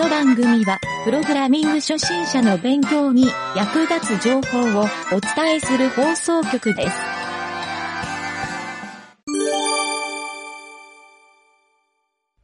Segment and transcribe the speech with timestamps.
[0.00, 6.96] の番組は、プログラミング初心者の勉強に役立つ情報をお伝えする放送局です。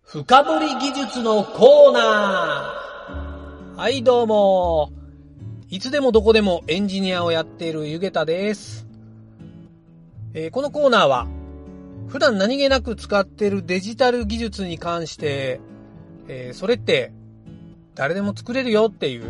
[0.02, 4.91] 深掘り技術のコーナーはい、どうも。
[5.70, 8.86] いつでもどこでもエンジニアをやっているゆげたです。
[10.34, 11.27] えーこのコーナーは、
[12.09, 15.59] 普段何気なく使っているデジタル技術に関して、
[16.29, 17.12] えーそれって
[17.96, 19.24] 誰でも作れるよっていう、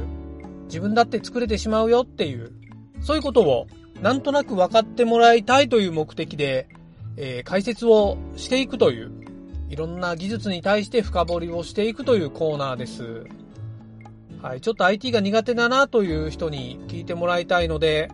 [0.67, 2.53] 自分だって作れてしまうよっていう、
[3.01, 3.69] そういうことを
[4.03, 6.69] なんとなく分かってもらいたいという目的で、
[7.17, 9.13] えー解説をしていくという、
[9.71, 13.25] いろんな技術に対して深掘りをしていくというコーナーです。
[14.43, 18.11] はい、ちょっと IT が苦手だなという人に聞いてもらいたいので、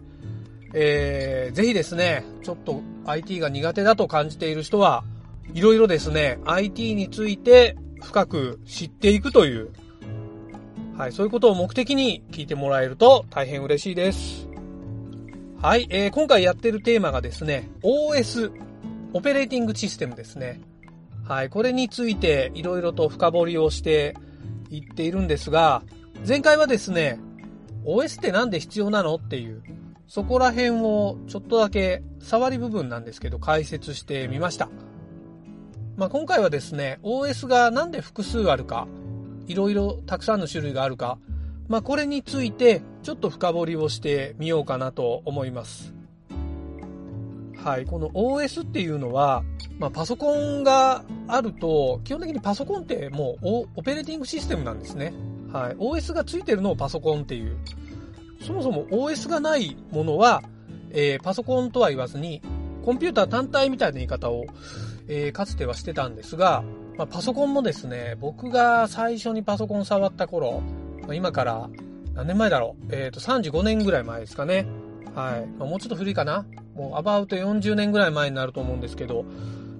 [0.74, 5.04] えー、ぜひですね、ちょっと IT が苦手だと感じている人は、
[5.52, 9.70] いろいろですね、IT について深く知っていくという、
[10.96, 14.46] はい、そういうことを目的に聞いてもらえると大変嬉しいです。
[15.60, 18.52] はい、えー、今回やってるテーマがですね、OS、
[19.12, 20.60] オペレーティングシステムですね。
[21.26, 24.14] はい、これについていろいろと深掘りをして
[24.70, 25.82] いっているんですが、
[26.26, 27.20] 前回はですね、
[27.84, 29.62] OS ってなんで必要なのっていう、
[30.08, 34.68] そこら辺をちょっとだけ触り部分なんですけど解説してみました。
[35.96, 38.88] まあ、今回はですね、OS がなんで複数あるか、
[39.46, 41.18] いろいろたくさんの種類があるか、
[41.68, 45.94] まあ、これについてちょっと深掘りをしてみようかなと思います。
[47.56, 49.44] はい、この OS っていうのは、
[49.78, 55.14] まあ、パソコンがあると、基本的にパソコンってもうオペレーティングシステムなんですね。
[55.52, 57.56] はい、OS がついてるのをパソコンっていう。
[58.44, 60.42] そもそも OS がないものは、
[60.90, 62.42] えーパソコンとは言わずに、
[62.84, 64.46] コンピューター単体みたいな言い方を、
[65.06, 66.64] えーかつてはしてたんですが、
[66.96, 70.60] まあ、パソコンもですね、僕が最初にパソコン触った頃、
[71.02, 71.68] まあ今から
[72.14, 74.66] 何年前だろう、えっ、と35年ぐらい前ですかね。
[75.14, 75.46] はい。
[75.58, 76.44] まあもうちょっと古いかな？
[76.74, 79.24] もうアバウト40年ぐらい前になると思うんですけど、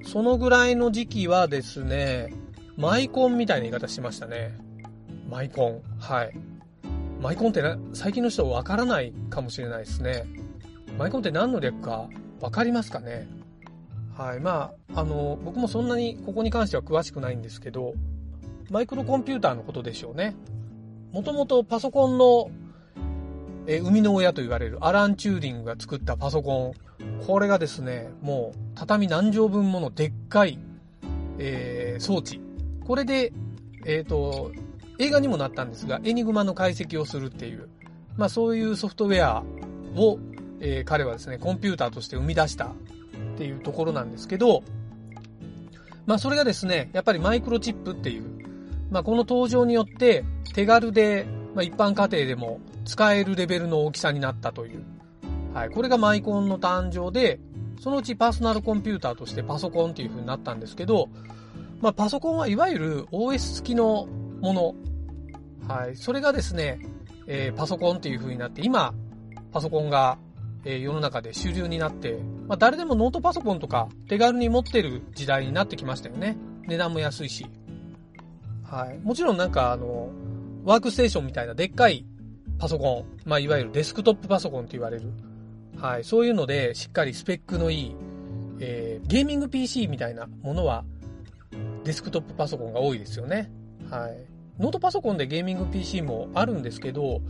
[0.05, 2.33] そのぐらいの時期はですね、
[2.77, 4.59] マイコンみたいな言い方しましたね。
[5.29, 5.83] マイコン。
[5.99, 6.33] はい。
[7.21, 10.25] マイコンってな、最近の人わからないかもしれないですね。
[10.99, 12.09] マイコンって何の略か
[12.41, 13.29] わかりますかね？
[14.23, 14.41] はい。
[14.41, 17.95] まあ、あの、僕もそんなにここに関しては詳しくないんですけど、
[18.71, 20.37] マイクロコンピューターのことでしょうね。
[21.11, 22.51] もともとパソコンの、
[23.67, 26.73] え生みの親と言われるアラン・チューリングが作ったパソコン。
[27.27, 30.59] これがですね、もう畳何畳分ものでっかい、
[31.39, 32.41] えー装置。
[32.87, 33.33] これで、
[33.87, 34.53] えっ、と、
[34.99, 37.69] 映画にもなったんですが、エニグマの解析をするっていう、
[38.17, 39.45] まあそういうソフトウェア
[39.97, 40.19] を、
[40.61, 42.73] えー彼はですね、コンピューターとして生み出した
[43.35, 44.63] っていうところなんですけど、
[46.07, 48.25] まあそれがですね、やっぱりマイクロチップっていう、
[48.91, 54.83] まあこの登場によって手軽で、まあ一般家庭でも使えるレベルの大きさになったという。
[55.55, 55.71] はい。
[55.71, 57.41] これがマイコンの誕生で、
[57.81, 61.09] そのうちパーソナルコンピューターとしてパソコンっていう風になったんですけど、
[61.81, 64.07] まあパソコンはいわゆる OS 付きの
[64.41, 64.75] もの。
[65.69, 65.97] はい。
[65.97, 66.81] それがですね、
[67.27, 68.95] えーパソコンっていう風になって、今、
[69.53, 70.19] パソコンが、
[70.65, 76.37] え世の中で主流になって、まあ誰でもノートパソコンとか手軽に持ってる時代になってきましたよね。
[76.67, 77.47] 値段も安いし。
[78.65, 78.99] はい。
[79.01, 80.11] もちろんなんかあの、
[80.65, 82.07] ワークステーションみたいなでっかい
[82.59, 85.13] パソコン、まあいわゆるデスクトップパソコンと言われる。
[85.77, 86.05] はい。
[86.05, 87.97] そういうのでしっかりスペックのいい、
[88.61, 90.85] えーゲーミング PC みたいなものは
[91.85, 93.51] デスクトップパソコンが多いですよね。
[93.91, 94.17] はい。
[94.59, 97.21] ノートパソコンでゲーミング PC もあるんですけど、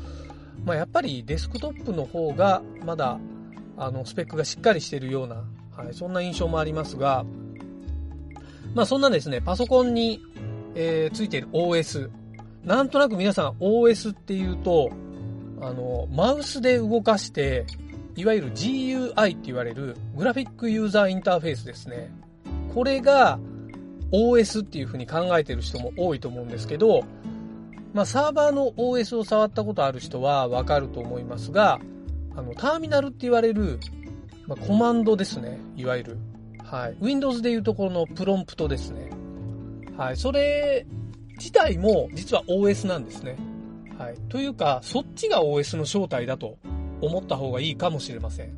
[0.65, 3.19] まあやっぱりデスクトップの方がまだ
[3.77, 5.45] あのスペックがしっかりしているような、
[5.77, 7.25] はい、そんな印象もありますが、
[8.75, 10.21] まあそんなですね、パソコンに、
[10.75, 12.11] えーついている OS。
[12.65, 14.91] なんとなく皆さん OS っていうと、
[15.61, 17.67] あの、マウスで動かして、
[18.15, 22.13] いわゆる GUI って言われるグラフィックユーザーインターフェースですね。
[22.75, 23.39] これが
[24.13, 27.05] OS っていう風に考えてる人も多いと思うんですけど、
[27.93, 31.81] まあサーバーの OS を触ったことある人はわかると思いますが、
[32.35, 33.79] あの、ターミナルって言われる、
[34.47, 35.61] まあ、コマンドですね。
[35.77, 36.19] いわゆる。
[36.65, 36.97] はい。
[37.01, 39.11] Windows でいうところのプロンプトですね。
[39.97, 40.17] はい。
[40.17, 40.87] それ
[41.37, 43.37] 自体も実は OS なんですね。
[43.99, 44.15] はい。
[44.29, 46.57] というか、そっちが OS の正体だと
[47.03, 48.55] 思った方がいいかもしれません。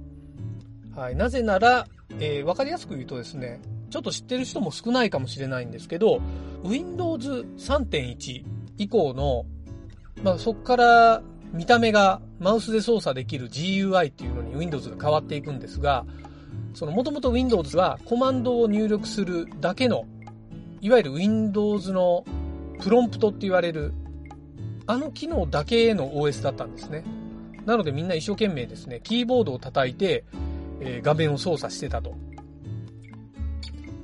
[0.94, 1.16] はい。
[1.16, 1.88] なぜなら、
[2.20, 3.60] えーわかりやすく言うとですね、
[3.90, 6.20] ちょっと知ってる人も少ないかもしれないんですけど、
[6.62, 8.44] Windows 3.1
[8.78, 9.46] 以降の、
[10.22, 11.22] まあ、そこから
[11.52, 16.04] 見た目がマウスで操作できる GUI っていうのに Windows が変わっていくんですが、
[16.74, 20.06] その元々 Windows はコマンドを入力するだけの、
[20.80, 22.24] いわゆる Windows の
[22.80, 23.94] プロンプトって言われる、
[24.86, 27.04] あの機能だけの OS だったんですね。
[27.64, 30.24] なのでみんな一生懸命ですね、キーボードを叩いて、
[30.80, 32.14] えー、画面を操作してたと。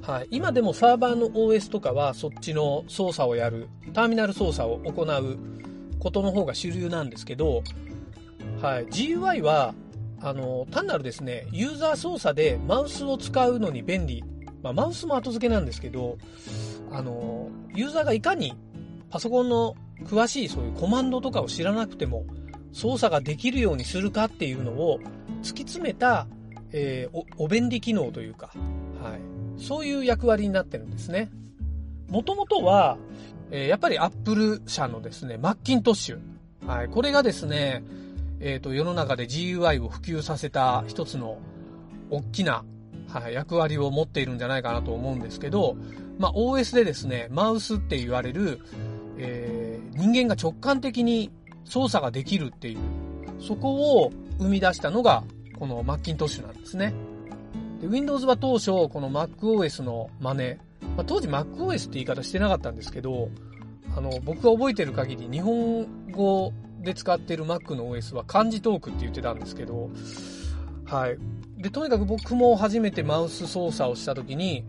[0.03, 0.29] はい。
[0.31, 5.39] 今でもサーバーの OS とかはそっちの操作をやる、ターミナル操作を行う
[5.99, 7.63] ことの方が主流なんですけど、
[8.61, 8.87] はい。
[8.87, 9.75] GUI は、
[10.21, 14.25] あの、単なるですね、ユーザー操作でマウスを使うのに便利。
[14.63, 16.19] まあ、マウスも後付けなんですけど、
[16.91, 18.55] あの、ユーザーがいかに
[19.11, 19.75] パソコンの
[20.05, 22.25] 詳しいそういうコマンドとかを知らなくても
[22.73, 25.01] 操作ができるようにするかっていうのを
[25.43, 26.27] 突き詰めた、
[26.73, 28.53] えー、お便利機能というか、
[29.03, 29.21] はい。
[29.61, 31.31] そういう役割になってるんですね。
[32.09, 32.99] もともとは、
[33.51, 36.19] えー、やっぱり Apple 社のですね、マッキントッシュ。
[36.67, 36.89] はい。
[36.89, 37.83] これがですね、
[38.41, 41.39] えっ、ー、と、世の中で GUI を普及させた一つの
[42.11, 42.65] 大きな、
[43.09, 45.77] はい、役割を持っているんじゃないかなと思うんですけど、
[46.19, 48.61] まあ、OS でですね、マウスって言われる、
[49.19, 51.31] えー、人間が直感的に
[51.65, 52.79] 操作ができるっていう、
[53.41, 55.23] そこを生み出したのが、
[55.59, 56.95] このマッキントッシュなんですね。
[57.81, 60.57] で Windows は当初、この MacOS の真似、
[60.97, 63.31] まあ、当時 MacOS って言い方してなかったんですけど、
[63.97, 69.91] あの、僕が覚えてる限り日本語で使ってる Mac の OS は漢字トークって言ってたんですけど、
[70.85, 71.19] はい。
[71.59, 74.65] で、とにかく僕も初めてマウス操作をした時に、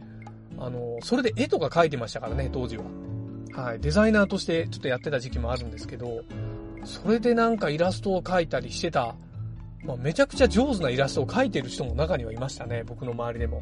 [0.57, 2.83] あの、それで絵とか描いてましたからね、当時は。
[3.53, 3.79] はい。
[3.79, 6.23] デザイナーとしてちょっとやってた時期もあるんですけど、
[6.83, 9.15] それでなんかイラストを描いたりしてた、
[9.83, 13.61] まあ、めちゃくちゃ上手なイラストを描いてる人も中にはいましたね、僕の周りでも。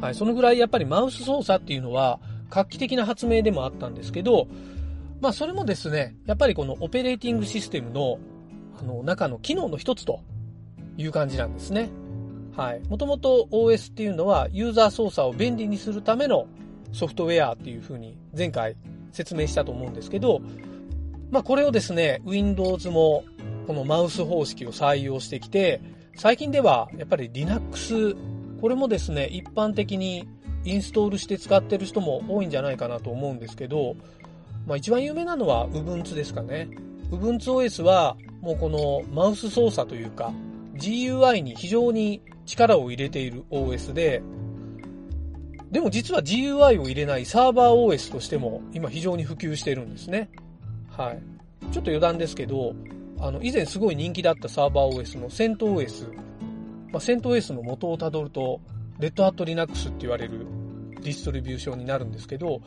[0.00, 2.20] はい、そのぐらいやっぱりマウス操作っていうのは
[2.50, 4.48] 画期的な発明でもあったんですけど、
[5.20, 8.18] まあそれもですね、やっぱりこのオペレーティングシステムの
[8.78, 10.20] あの中の機能の一つと
[10.96, 11.88] いう感じなんですね。
[12.56, 12.82] はい。
[12.88, 16.46] もともと OS っていうのはユーザー操作を便利にするための
[16.92, 18.76] ソフトウェアっていうふうに前回
[19.12, 20.40] 説明したと思うんですけど、
[21.30, 23.24] まあこれをですね、Windows も
[23.66, 25.80] このマウス方式を採用してきて、
[26.16, 28.16] 最近ではやっぱり Linux、
[28.60, 30.28] これもですね、一般的に
[30.64, 33.96] インストールして使ってる人も多いんじゃないかなと思うんですけど、
[34.66, 36.68] まあ一番有名なのは Ubuntu ですかね。
[37.10, 40.32] UbuntuOS はもうこのマウス操作というか
[40.74, 44.22] GUI に非常に力を入れている OS で、
[45.70, 50.30] でも実は GUI を入れないサーバー OS としても今非常に普及しているんですね。
[50.90, 51.22] はい。
[51.72, 52.74] ちょっと余談ですけど、
[53.24, 56.12] あの、以前すごい人気だったサーバー OS のセント OS。
[56.92, 58.60] まあ、セント OS の元をたどると、
[58.98, 60.46] レッドハットリナックスって言われる
[61.00, 62.60] ディストリビューションになるんですけど、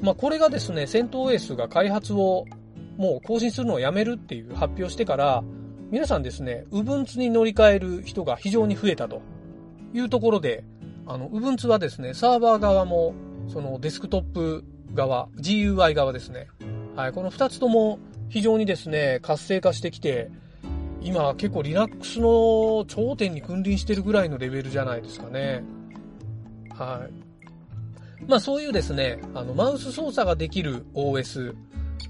[0.00, 2.46] まあ、これがですね、セント OS が開発を
[2.96, 5.44] もう更新するのをやめるっていう発表してから、
[5.90, 9.20] 皆さんですね、Ubuntu に乗り換える人が非常に増えたと
[9.92, 10.64] いうところで、
[11.06, 13.12] あの、Ubuntu はですね、サーバー側も、
[13.48, 14.64] そのデスクトップ
[14.94, 16.48] 側、GUI 側ですね、
[16.96, 17.98] はい、この2つとも
[18.30, 20.30] 非常にですね、活性化してきて、
[21.02, 25.64] 今結構 Linux の頂点に君臨してるぐらいのレベルじゃないですかね。
[26.70, 28.26] はい。
[28.28, 31.54] まあそういうですね、あの、マウス操作ができる OS。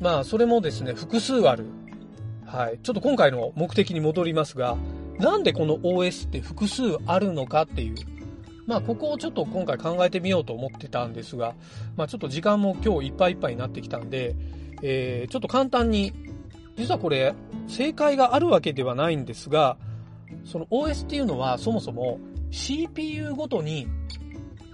[0.00, 1.66] まあそれもですね、複数ある。
[2.44, 2.78] はい。
[2.82, 4.76] ちょっと今回の目的に戻りますが、
[5.18, 7.94] なんでこの OS って複数あるのかっていう。
[8.66, 11.54] まあここをちょっと今回考えてみようと思ってたんですが、
[11.96, 14.36] まあちょっと時間も今日いっぱいいっぱいになってきたんで、
[14.82, 16.12] えー、ちょっと簡単に、
[16.76, 17.34] 実はこれ、
[17.68, 19.76] 正解があるわけではないんですが、
[20.44, 22.18] その OS っていうのはそもそも
[22.50, 23.86] CPU ごとに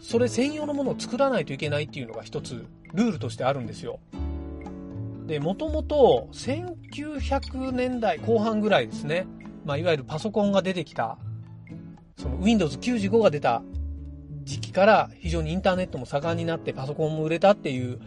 [0.00, 3.98] それ専用のものを作らないといけないっていうのが一つルールとしてあるんですよ。
[5.26, 9.26] で、もともと1900年代後半ぐらいですね。
[9.64, 11.18] まあ、いわゆるパソコンが出てきた、
[12.16, 13.62] その Windows 95が出た
[14.44, 17.98] 時期から非常にインターネットも盛んになってパソコンも売れたっていう、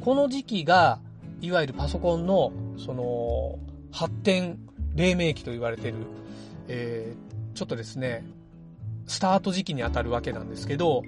[0.00, 0.98] この時期が
[1.40, 3.58] いわゆるパソコンの、その、
[3.92, 4.58] 発展、
[4.94, 5.94] 黎明期と言われてる、
[6.68, 8.24] えー、ちょっとですね、
[9.06, 11.02] スタート時期に当たるわけなんですけど、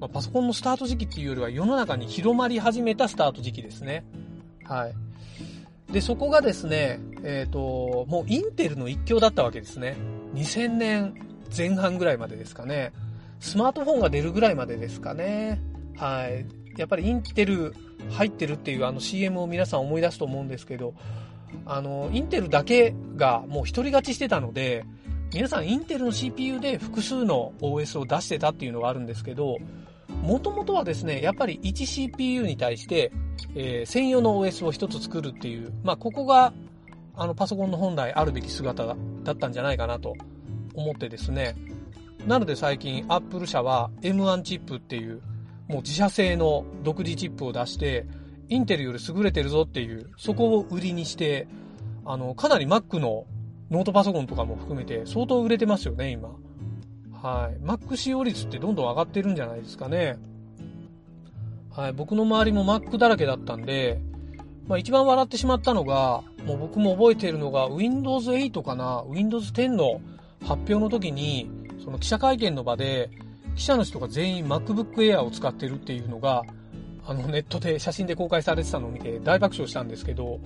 [0.00, 4.04] まあ、パソコンのスタート時期っていうよりは世の中に広まり始めたスタート時期ですね。
[4.64, 4.94] はい。
[5.92, 9.96] で、そこがですね、えっ、ー、と、もうインテルの一強だったわけですね。
[10.34, 11.14] 2000年
[11.56, 12.92] 前半ぐらいまでですかね。
[13.40, 15.60] スマートフォンが出るぐらいまでですかね。
[15.96, 16.46] はい。
[16.76, 17.74] やっぱりインテル
[18.10, 20.94] 入ってるっていうあの CM を皆さん思い出すと思うんですけど、
[21.64, 24.84] あの、インテルだけがもう一人勝ちしてたので、
[25.32, 29.58] 皆さんインテルの CPU で複数の OS を出してたっていうのがあるんですけど、
[30.22, 33.12] もともとはですね、やっぱり 1CPU に対して、
[33.54, 36.52] えー、専用の OS を一つ作るっていう、まあ、ここが、
[37.14, 40.14] あの、パソコンの本来あるべき姿だったんじゃないかなと
[40.74, 41.56] 思ってですね。
[42.26, 45.20] なので最近、Apple 社は M1 チップっていう、
[45.68, 48.06] もう自社製の独自チップを出して、
[48.48, 51.48] インテルより優れてるぞっていう、そこを売りにして、
[52.04, 53.26] あの、かなり Mac の
[53.70, 56.28] ノートパソコンとかも含めて相当売れてますよね、今。
[57.20, 57.60] はい。
[57.60, 60.16] Mac 使用率ってどんどん上がってるんじゃないですかね。
[61.70, 61.92] はい。
[61.92, 64.00] 僕の周りも Mac だらけだったんで、
[64.68, 70.00] まあ一番笑ってしまったのが、もう僕も覚えているのが Windows 8かな、Windows 10の
[70.40, 71.50] 発表の時に、
[71.82, 73.10] その記者会見の場で、
[73.56, 76.42] 記者の人が全員 MacBook Air を使ってるっていうのが、
[77.06, 80.40] あのネットで写真で公開されてたのを見て大爆笑したんですけど、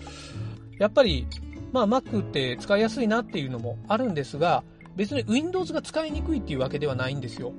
[0.79, 1.27] やっぱり、
[1.73, 4.63] まあ Mac って使いやすいなっていうのもあるんですが、
[4.97, 7.53] 別に Windows が使いにくいっていうわけではないんですよ。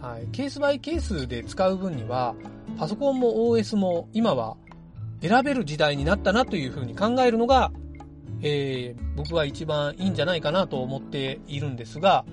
[0.00, 0.26] はい。
[0.32, 2.34] ケースバイケースで使う分には、
[2.78, 4.56] パソコンも OS も今は
[5.20, 7.70] 選べる時代になったなというふうに考えるのが、
[8.42, 12.24] えー、僕は一番いいんじゃないかなと思っているんですが、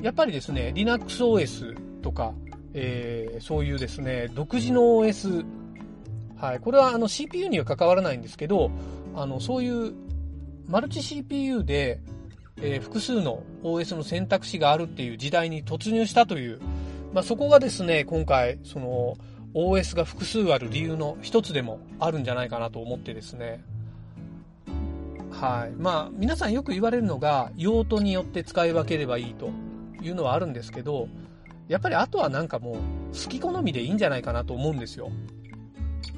[0.00, 2.34] やっぱりですね、LinuxOS とか、
[2.74, 5.44] えー、そういうですね、独自の OS、
[6.36, 8.70] はい、これはあの CPU には関わらないんですけど、
[9.14, 9.94] あの、そういう
[10.68, 12.00] マルチ CPU で、
[12.58, 16.60] えー、複数の OS の選択肢があるっていう時代に突入したという、
[17.14, 19.16] まあ、そこがですね、今回、その、
[19.54, 23.64] OS が複数ある理由の一つでもあるんじゃないかなと思ってですね。
[25.30, 25.74] はい。
[25.80, 29.50] まあ、皆さんよく言われるのが、用途によって使い分ければいいと
[30.06, 31.08] いうのはあるんですけど、
[31.68, 32.74] やっぱりあとはなんかもう、
[33.12, 35.10] 好き好みでいいんじゃないかなと思うんですよ。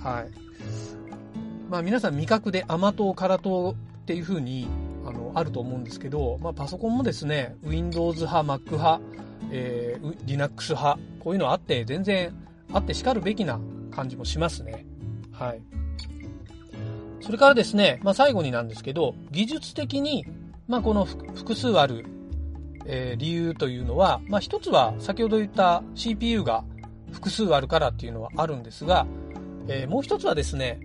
[0.02, 0.28] はい。
[1.70, 4.68] まあ皆さん味覚で甘党、辛党っていう風に、
[5.06, 9.00] あの、あると思うんですけど、まあパソコンもですね、Windows 派、Mac 派、
[9.50, 12.34] えー、Linux 派、こういうのあって全然
[12.72, 13.58] あって叱るべきな
[13.90, 14.84] 感じもしますね。
[15.32, 15.62] はい。
[17.20, 20.24] それからですね、まあ、最後になんですけど、技術的に、
[20.66, 22.04] まあ、この複数ある、
[22.88, 26.64] えー、理由というのは、まあ、一つは先ほど言った CPU が
[27.12, 29.06] 複数あるからっていうのはあるんですが、
[29.68, 30.80] えー、もう一つはですね、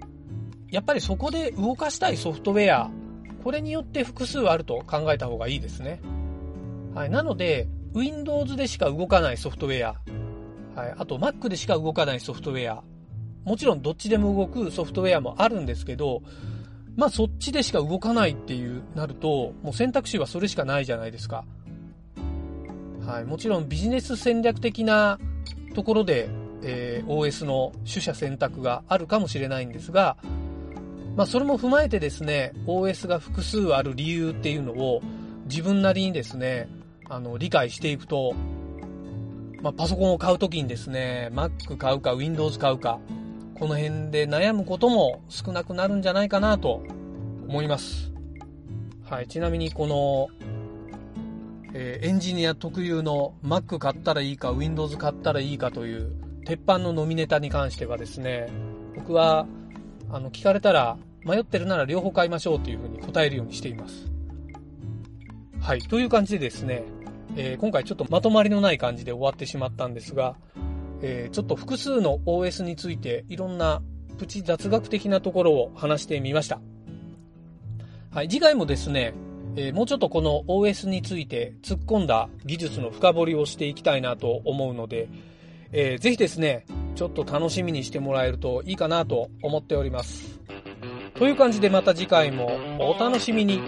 [0.70, 2.92] やっぱりそこで動かしたいソフトウェア、
[3.44, 6.02] これによって複数あると考えた方がいいですね。
[6.94, 7.10] はい。
[7.10, 10.96] なので、Windows でしか動かないソフトウェア、はい。
[10.98, 12.84] あと Mac でしか動かないソフトウェア。
[13.46, 16.22] もちろんどっちでも動くソフトウェアもあるんですけど、
[16.96, 21.46] まあそっちでしか動かないっていうなると、もう選択肢はそれしかないじゃないですか。
[23.06, 23.26] はい。
[23.26, 25.20] もちろんビジネス戦略的な
[25.76, 26.30] ところで、
[26.62, 30.18] えー、OS の取捨選択があるかもしれないんですが、
[31.16, 35.02] まあそれも踏まえてですね、OS が複数ある理由っていうのを
[35.46, 36.70] 自分なりにですね、
[37.10, 38.34] あの、理解していくと、
[39.62, 43.00] まあ、パソコンを買うときにですね、Mac 買うか Windows 買うか、
[43.60, 46.82] この辺で悩むことも少なくなるんじゃないかなと
[47.48, 48.12] 思います。
[49.04, 50.28] はい、ちなみにこの、
[51.74, 56.12] えー、エンジニア特有の Mac 買ったらいいか Windows 買ったらいいかという
[56.46, 58.48] 鉄板の飲みネタに関してはですね、
[58.96, 59.48] 僕は、
[60.10, 64.12] あの、聞かれたら迷ってるなら両方買いましょうというふうに答えるようにしています。
[65.60, 66.84] はい、という感じでですね、
[67.36, 70.36] えー、今回ちょっとまとまりのない感じで終わってしまったんですが、
[71.02, 73.82] えー、ちょっと複数の OS についていろんな
[74.18, 76.60] プチ雑学的なところを話してみました。
[78.12, 79.14] はい、次回もですね、
[79.56, 85.10] えー、もうちょっとこの OS について突っ込んだ技術の深掘りをしていきたいなと思うので、
[85.72, 90.40] えー、ぜひですね、ちょっと楽しみにしてもらえるといいかなと思っております。
[91.16, 93.62] という感じでまた次回もお楽しみに。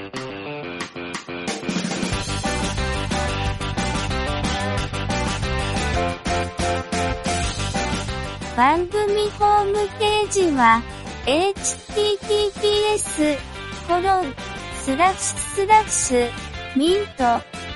[8.58, 10.82] 番組ホームページは、
[11.26, 13.38] https,
[13.86, 14.34] コロン、
[14.82, 16.30] スラッシュスラッシュ、
[16.76, 17.24] ミント、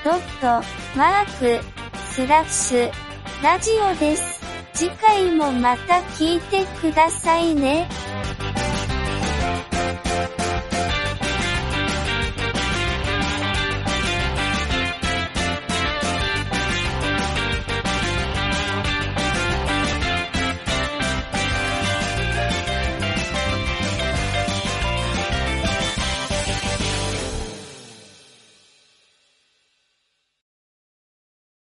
[0.04, 0.62] ドット、
[0.94, 1.64] マーク、
[2.10, 2.92] スラッシュ、
[3.42, 4.38] ラジオです。
[4.74, 7.88] 次回もまた聞いてくださいね。